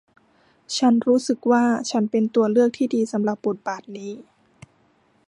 [0.77, 4.11] ฉันรู้สึกว่าฉันเป็นตัวเลือกที่ดีสำหรับบทบาทนี้